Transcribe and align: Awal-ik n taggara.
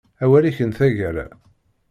Awal-ik 0.23 0.57
n 0.67 0.71
taggara. 0.77 1.25